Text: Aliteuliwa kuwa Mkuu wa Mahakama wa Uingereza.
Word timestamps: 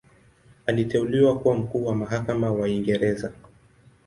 Aliteuliwa 0.65 1.39
kuwa 1.39 1.55
Mkuu 1.55 1.85
wa 1.85 1.95
Mahakama 1.95 2.51
wa 2.51 2.61
Uingereza. 2.61 3.31